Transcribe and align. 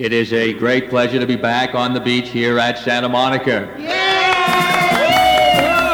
It 0.00 0.14
is 0.14 0.32
a 0.32 0.54
great 0.54 0.88
pleasure 0.88 1.20
to 1.20 1.26
be 1.26 1.36
back 1.36 1.74
on 1.74 1.92
the 1.92 2.00
beach 2.00 2.30
here 2.30 2.58
at 2.58 2.78
Santa 2.78 3.06
Monica. 3.06 3.70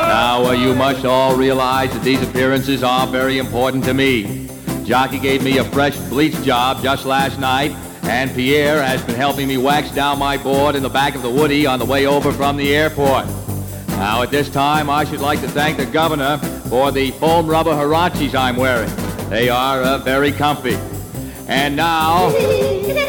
Now, 0.05 0.45
uh, 0.45 0.52
you 0.52 0.77
must 0.77 1.05
all 1.05 1.34
realize 1.34 1.93
that 1.93 2.05
these 2.05 2.23
appearances 2.23 2.84
are 2.84 3.09
very 3.09 3.38
important 3.38 3.83
to 3.87 3.95
me. 3.95 4.47
Jackie 4.84 5.19
gave 5.19 5.42
me 5.42 5.59
a 5.59 5.64
fresh 5.64 5.98
bleach 6.09 6.41
job 6.45 6.84
just 6.84 7.05
last 7.05 7.41
night, 7.41 7.73
and 8.05 8.33
Pierre 8.33 8.80
has 8.80 9.02
been 9.02 9.16
helping 9.16 9.48
me 9.48 9.56
wax 9.56 9.91
down 9.91 10.20
my 10.20 10.36
board 10.36 10.77
in 10.77 10.84
the 10.84 10.88
back 10.88 11.16
of 11.16 11.23
the 11.23 11.30
Woody 11.30 11.66
on 11.66 11.80
the 11.80 11.84
way 11.84 12.06
over 12.06 12.30
from 12.30 12.56
the 12.56 12.77
airport. 12.77 13.27
Now, 13.88 14.23
at 14.23 14.30
this 14.30 14.48
time, 14.48 14.88
I 14.88 15.02
should 15.05 15.19
like 15.19 15.41
to 15.41 15.48
thank 15.48 15.78
the 15.78 15.86
governor 15.86 16.38
for 16.69 16.92
the 16.92 17.11
foam 17.11 17.48
rubber 17.48 17.73
Huaraches 17.73 18.36
I'm 18.36 18.55
wearing. 18.55 18.95
They 19.30 19.48
are 19.48 19.83
uh, 19.83 19.98
very 19.98 20.30
comfy. 20.30 20.78
And 21.48 21.75
now, 21.75 22.33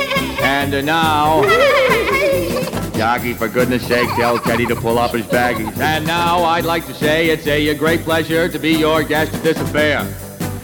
and 0.48 0.74
uh, 0.74 0.82
now, 0.82 1.42
Jackie, 2.96 3.34
for 3.34 3.50
goodness 3.50 3.86
sake, 3.86 4.08
tell 4.16 4.40
Teddy 4.40 4.66
to 4.68 4.78
pull 4.78 4.98
up 4.98 5.12
his 5.12 5.26
baggies. 5.26 5.78
And 5.78 6.08
now, 6.08 6.44
I'd 6.44 6.64
like 6.64 6.86
to 6.86 6.94
say 6.94 7.30
it's 7.30 7.46
a, 7.48 7.76
great 7.76 8.02
pleasure 8.02 8.48
to 8.48 8.58
be 8.58 8.72
your 8.72 9.04
guest 9.04 9.34
at 9.34 9.44
this 9.44 9.60
affair. 9.60 10.00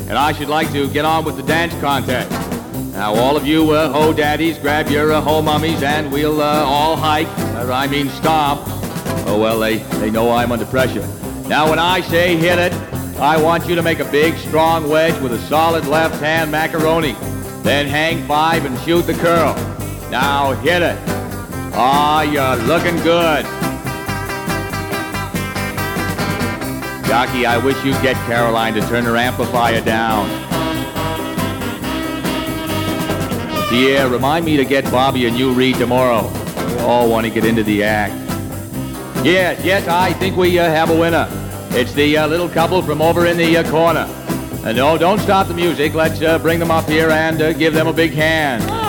And 0.07 0.13
I 0.17 0.31
should 0.31 0.47
like 0.47 0.71
to 0.71 0.89
get 0.89 1.03
on 1.03 1.25
with 1.25 1.35
the 1.35 1.43
dance 1.43 1.73
contest. 1.81 2.31
Now, 2.93 3.13
all 3.13 3.35
of 3.35 3.45
you 3.45 3.71
uh, 3.71 3.91
ho 3.91 4.13
daddies, 4.13 4.58
grab 4.58 4.88
your 4.88 5.11
uh, 5.11 5.19
ho 5.19 5.41
mummies, 5.41 5.83
and 5.83 6.11
we'll 6.13 6.41
uh, 6.41 6.63
all 6.63 6.95
hike, 6.95 7.27
or 7.58 7.71
I 7.71 7.88
mean 7.88 8.08
stomp. 8.09 8.61
Oh, 9.27 9.38
well, 9.38 9.59
they, 9.59 9.77
they 9.99 10.09
know 10.09 10.31
I'm 10.31 10.53
under 10.53 10.65
pressure. 10.65 11.05
Now, 11.49 11.69
when 11.69 11.80
I 11.80 11.99
say 11.99 12.38
hit 12.38 12.58
it, 12.58 12.73
I 13.19 13.36
want 13.41 13.67
you 13.67 13.75
to 13.75 13.83
make 13.83 13.99
a 13.99 14.09
big, 14.11 14.38
strong 14.38 14.89
wedge 14.89 15.19
with 15.21 15.33
a 15.33 15.39
solid 15.39 15.86
left-hand 15.88 16.52
macaroni. 16.52 17.15
Then 17.63 17.86
hang 17.86 18.25
five 18.27 18.63
and 18.65 18.80
shoot 18.80 19.02
the 19.02 19.13
curl. 19.13 19.72
Now, 20.14 20.52
hit 20.52 20.83
it. 20.83 20.95
Ah, 21.73 22.22
you're 22.22 22.56
looking 22.67 22.97
good. 22.97 23.44
Jackie, 27.08 27.47
I 27.47 27.58
wish 27.58 27.83
you'd 27.83 28.00
get 28.03 28.16
Caroline 28.28 28.75
to 28.75 28.81
turn 28.81 29.05
her 29.05 29.17
amplifier 29.17 29.81
down. 29.81 30.30
Pierre, 33.70 34.08
remind 34.08 34.45
me 34.45 34.55
to 34.55 34.66
get 34.66 34.83
Bobby 34.92 35.25
a 35.25 35.31
new 35.31 35.52
reed 35.52 35.78
tomorrow. 35.78 36.31
All 36.81 37.09
want 37.09 37.25
to 37.25 37.31
get 37.31 37.44
into 37.44 37.64
the 37.64 37.83
act. 37.83 38.14
Yes, 39.25 39.66
yes, 39.66 39.88
I 39.88 40.14
think 40.14 40.38
we 40.38 40.59
uh, 40.59 40.70
have 40.70 40.92
a 40.92 40.95
winner. 40.95 41.27
It's 41.72 41.94
the 41.94 42.17
uh, 42.20 42.27
little 42.27 42.50
couple 42.50 42.83
from 42.83 43.02
over 43.02 43.25
in 43.25 43.36
the 43.36 43.58
uh, 43.58 43.72
corner. 43.72 44.05
And 44.64 44.77
no, 44.77 44.95
don't 44.95 45.17
stop 45.17 45.48
the 45.48 45.55
music. 45.55 45.95
Let's 45.95 46.22
uh, 46.22 46.38
bring 46.38 46.59
them 46.59 46.70
up 46.70 46.86
here 46.86 47.09
and 47.09 47.42
uh, 47.42 47.53
give 47.53 47.73
them 47.73 47.88
a 47.88 47.94
big 47.94 48.11
hand. 48.11 48.83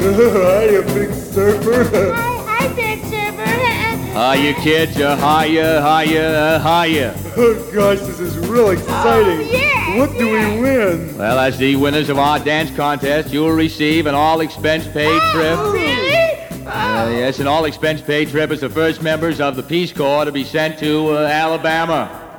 Hi, 0.02 0.64
you 0.64 0.80
big 0.94 1.12
surfer. 1.12 2.14
Hi, 2.14 2.36
hi, 2.46 2.74
Big 2.74 3.04
Surfer. 3.04 3.44
Hiya, 4.34 4.54
kids. 4.54 4.96
Uh, 4.96 5.14
hiya, 5.16 5.82
hiya, 5.82 6.30
uh, 6.30 6.84
hiya. 6.84 7.14
Oh 7.36 7.70
gosh, 7.70 7.98
this 7.98 8.18
is 8.18 8.38
real 8.48 8.70
exciting. 8.70 9.46
Oh, 9.46 9.50
yeah, 9.52 9.98
what 9.98 10.10
do 10.16 10.26
yeah. 10.26 10.54
we 10.54 10.60
win? 10.62 11.18
Well, 11.18 11.38
as 11.38 11.58
the 11.58 11.76
winners 11.76 12.08
of 12.08 12.18
our 12.18 12.38
dance 12.38 12.74
contest, 12.74 13.30
you 13.30 13.40
will 13.40 13.52
receive 13.52 14.06
an 14.06 14.14
all-expense-paid 14.14 15.20
trip. 15.32 15.58
Oh, 15.58 15.70
really? 15.70 16.66
Uh, 16.66 17.10
yes, 17.10 17.38
an 17.38 17.46
all-expense-paid 17.46 18.30
trip 18.30 18.50
as 18.52 18.60
the 18.62 18.70
first 18.70 19.02
members 19.02 19.38
of 19.38 19.54
the 19.54 19.62
Peace 19.62 19.92
Corps 19.92 20.24
to 20.24 20.32
be 20.32 20.44
sent 20.44 20.78
to 20.78 21.10
uh, 21.10 21.26
Alabama. 21.26 22.29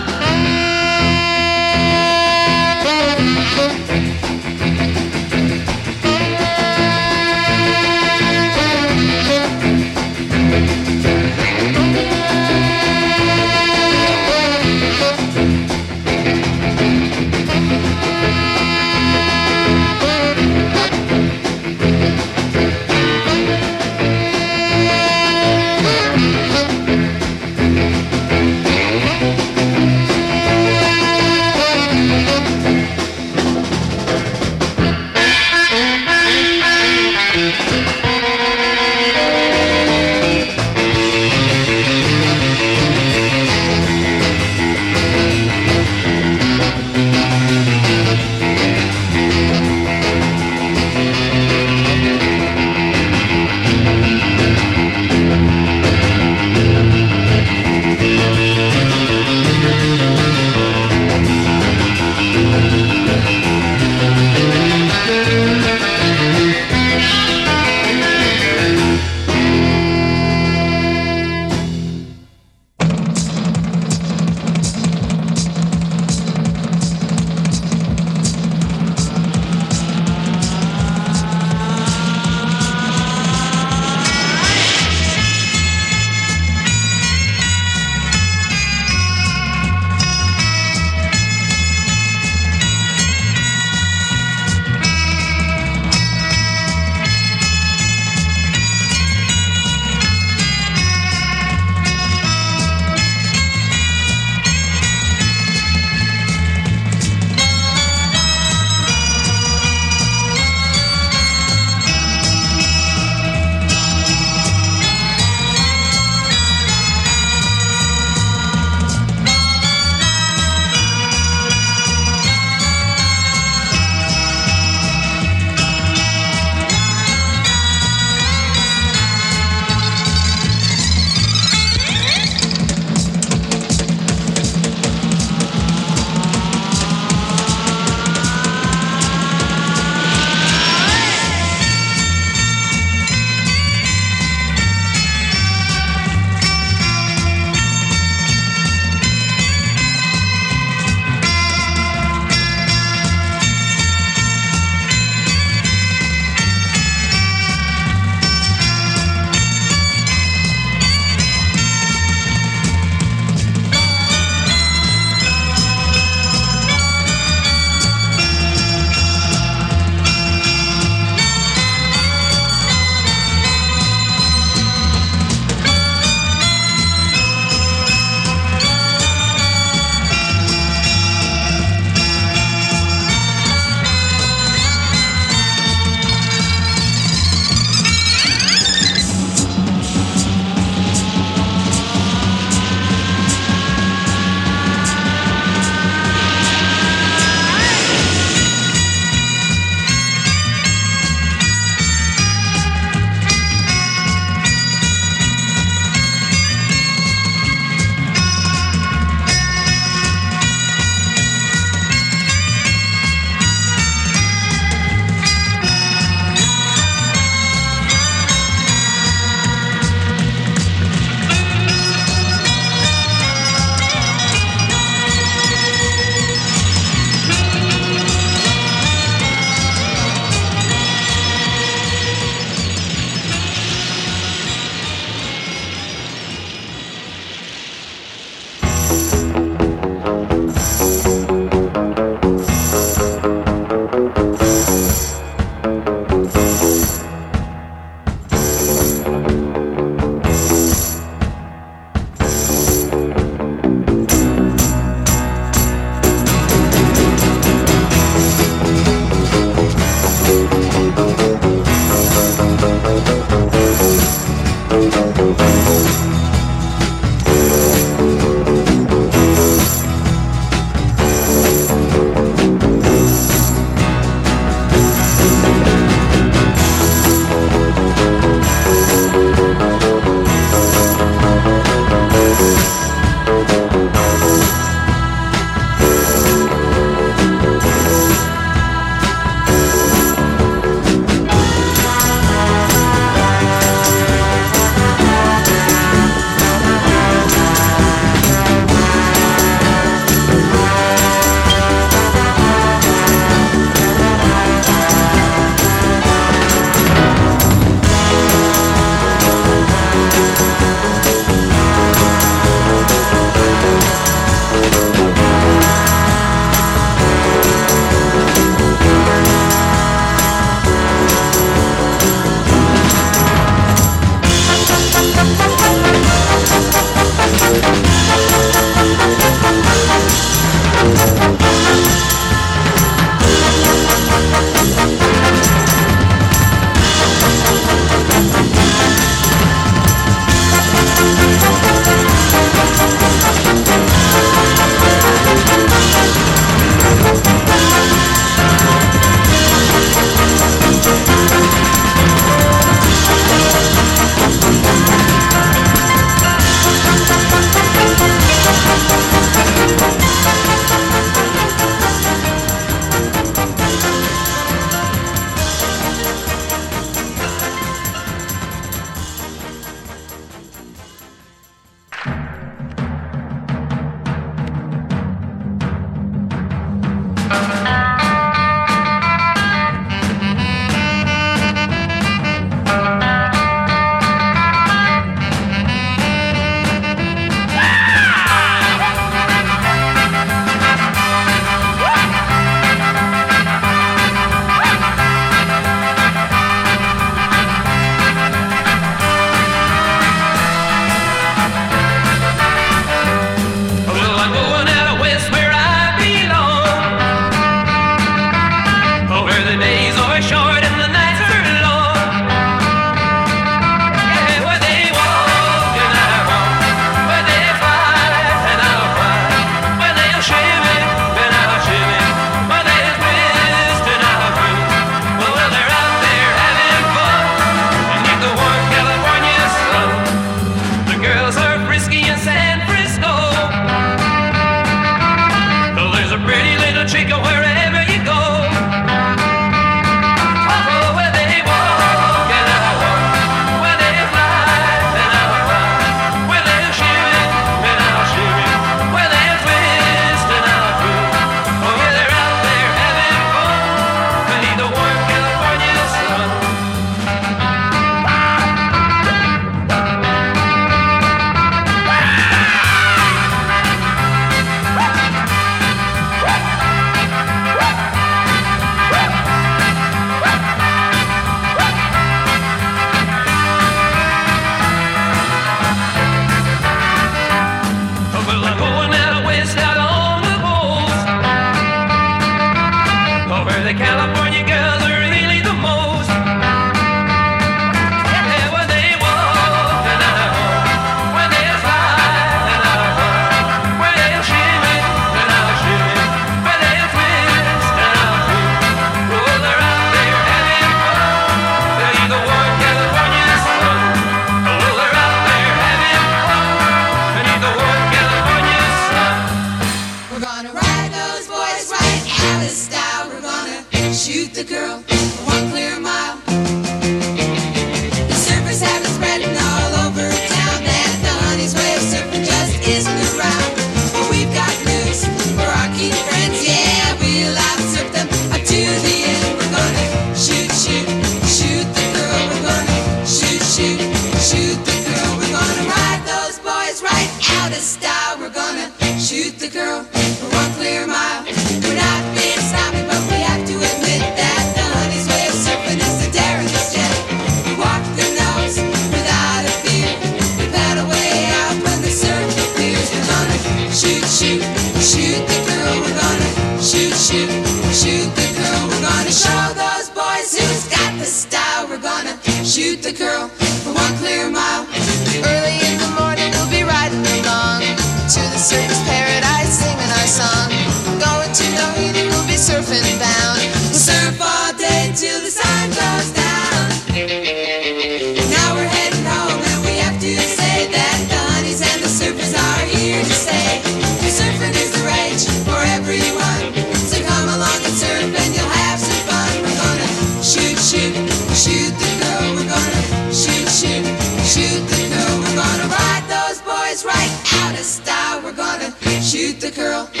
Girl 599.55 600.00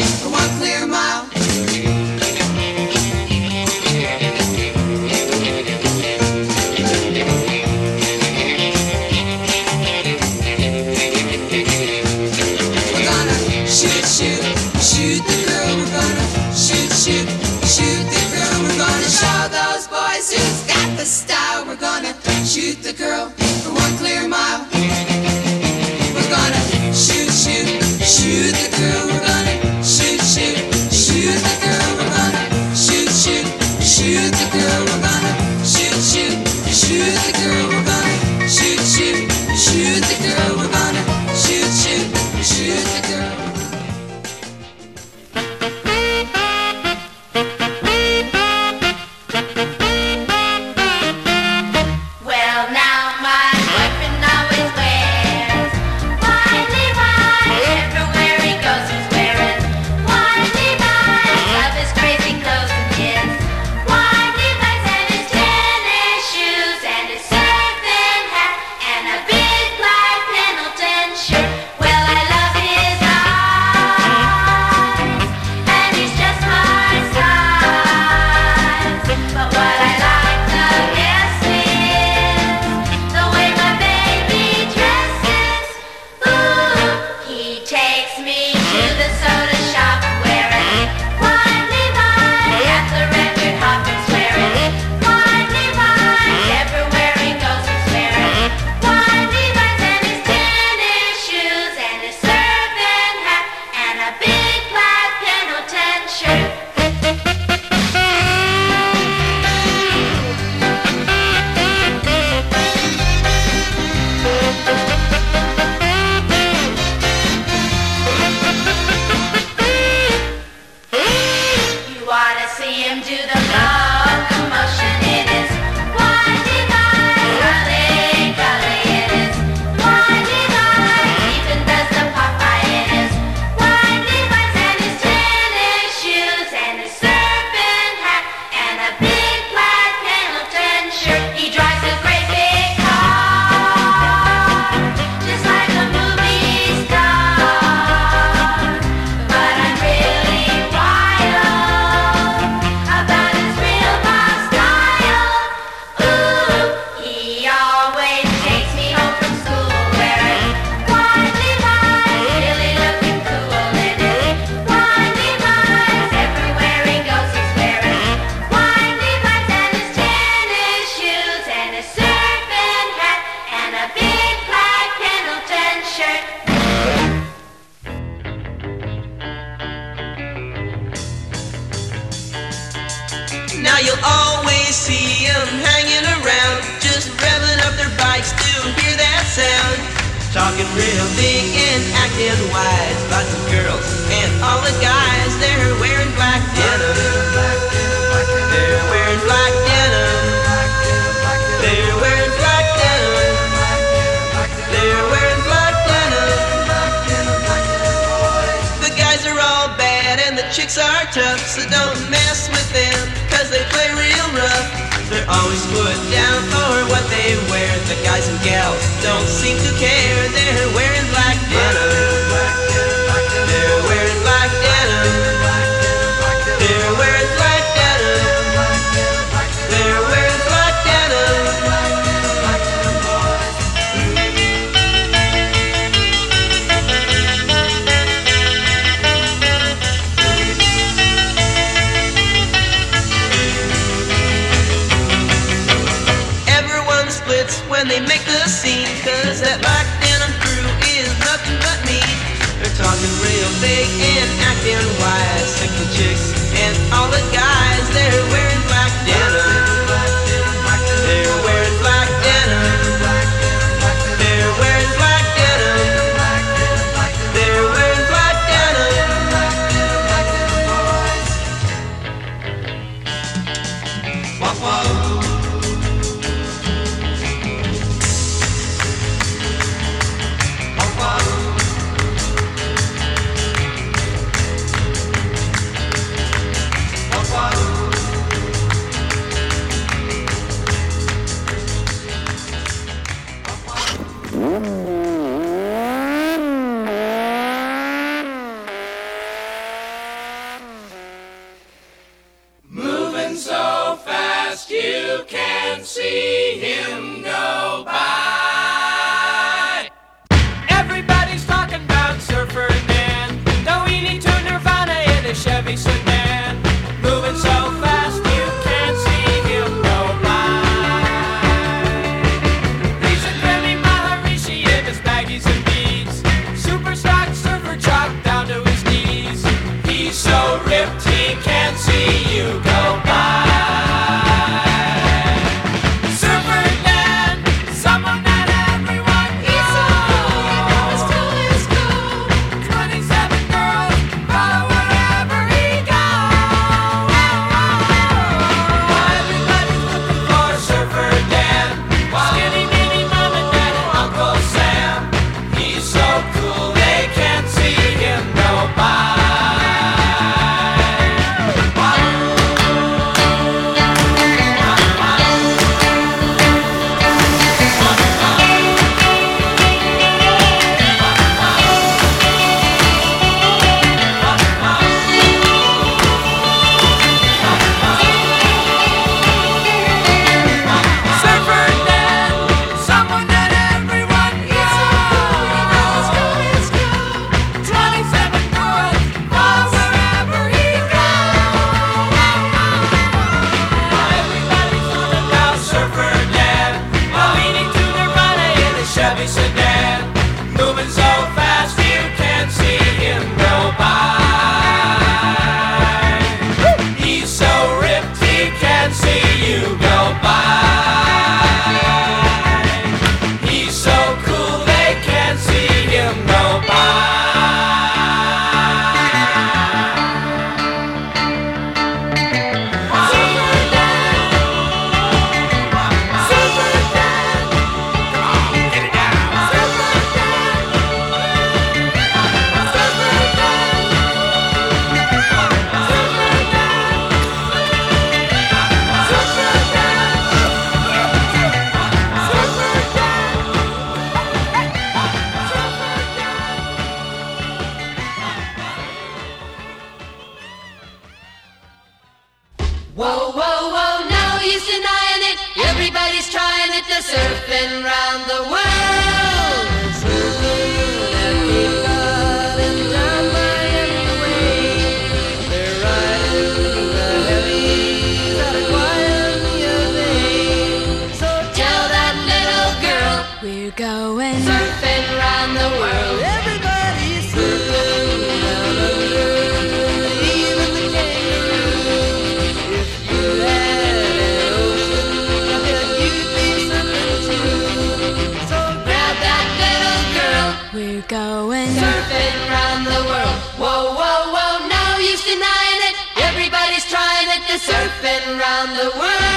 surfing 497.61 498.39
around 498.39 498.75
the 498.75 498.89
world. 498.97 499.30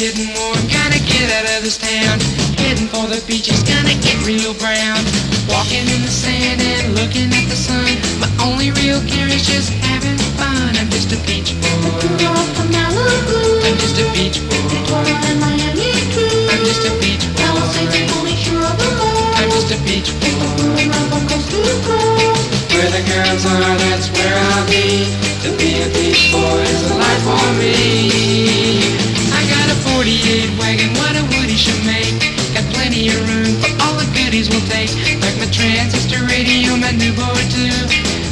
Getting 0.00 0.32
warm, 0.32 0.56
gotta 0.72 0.96
get 1.04 1.28
out 1.28 1.44
of 1.44 1.60
this 1.60 1.76
town. 1.76 2.16
Heading 2.56 2.88
for 2.88 3.04
the 3.04 3.20
beaches, 3.28 3.60
gonna 3.68 3.92
get 4.00 4.16
real 4.24 4.56
brown. 4.56 4.96
Walking 5.44 5.84
in 5.92 6.00
the 6.00 6.08
sand 6.08 6.64
and 6.64 6.96
looking 6.96 7.28
at 7.28 7.44
the 7.52 7.58
sun. 7.68 7.84
My 8.16 8.32
only 8.40 8.72
real 8.80 9.04
care 9.04 9.28
is 9.28 9.44
just 9.44 9.68
having 9.84 10.16
fun. 10.40 10.72
I'm 10.80 10.88
just 10.88 11.12
a 11.12 11.20
beach 11.28 11.52
boy. 11.60 12.16
I'm 12.16 13.76
just 13.76 14.00
a 14.00 14.08
beach 14.16 14.40
boy. 14.48 14.56
I'm 14.88 16.64
just 16.64 16.80
a 16.88 16.92
beach 16.96 17.20
boy. 17.36 17.60
I'm 19.36 19.50
just 19.52 19.68
a 19.68 19.78
beach 19.84 20.08
boy. 20.16 20.80
Where 22.72 22.88
the 22.88 23.04
girls 23.04 23.44
are, 23.44 23.76
that's 23.84 24.08
where 24.16 24.32
I'll 24.32 24.64
be. 24.64 25.12
To 25.44 25.52
be 25.60 25.84
a 25.84 25.88
beach 25.92 26.32
boy 26.32 26.64
is 26.72 26.88
a 26.88 26.96
life 26.96 27.20
for 27.28 27.52
me. 27.60 28.29
Transistor 35.52 36.22
radio, 36.26 36.76
my 36.76 36.92
new 36.92 37.12
board 37.12 37.46
too. 37.50 37.74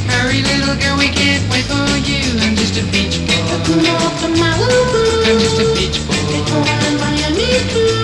Hurry 0.07 0.41
little 0.41 0.75
girl, 0.79 0.97
we 0.97 1.09
can't 1.11 1.43
wait 1.51 1.65
for 1.67 1.83
you. 2.07 2.23
I'm 2.41 2.55
just 2.55 2.77
a 2.79 2.83
beach 2.91 3.19
boy. 3.27 3.35
I'm 5.27 5.39
just 5.39 5.59
a 5.59 5.65
beach 5.75 5.99
boy. 6.07 6.15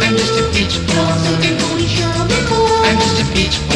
I'm 0.04 0.16
just 0.20 0.36
a 0.38 0.44
beach 0.52 0.76
boy. 0.88 1.00
I'm 2.86 2.98
just 3.00 3.20
a 3.22 3.26
beach 3.34 3.58
boy. 3.68 3.76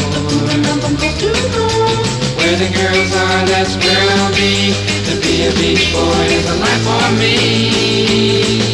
Where 2.38 2.56
the 2.58 2.70
girls 2.76 3.12
are, 3.16 3.46
that's 3.48 3.76
where 3.80 4.06
I'll 4.20 4.34
be. 4.36 4.74
To 5.08 5.14
be 5.22 5.48
a 5.48 5.52
beach 5.56 5.92
boy 5.94 6.26
is 6.36 6.46
a 6.50 6.56
life 6.60 6.84
for 6.84 7.12
me. 7.20 8.69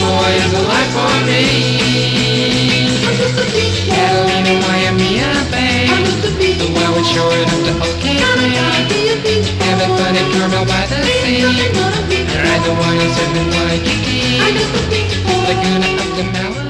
Boy 0.00 0.30
is 0.40 0.52
a 0.56 0.62
life 0.72 0.90
for 0.96 1.14
me. 1.28 1.44
Catalina, 3.86 4.54
Miami, 4.64 5.20
and 5.20 5.36
a 5.36 5.44
bay. 5.52 5.86
The 6.60 6.68
Wildwood 6.74 7.06
Shore 7.12 7.36
and 7.36 7.50
up 7.52 7.60
to 7.68 7.72
OKC. 7.86 8.40
Having 9.60 9.92
fun 9.98 10.16
in 10.16 10.26
Carmel 10.32 10.64
by 10.64 10.82
the 10.90 10.98
sea. 11.04 11.44
Ride 12.44 12.62
the 12.64 12.72
wine 12.80 13.00
and 13.04 13.12
surf 13.14 13.36
in 13.40 13.46
Waikiki. 13.54 14.20
Laguna 15.46 15.88
up 16.02 16.10
to 16.16 16.24
Malibu. 16.32 16.69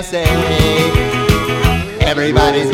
USA. 0.00 0.24
Everybody's 2.00 2.72